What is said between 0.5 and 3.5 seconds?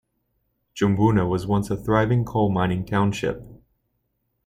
Jumbunna was once a thriving coal mining township.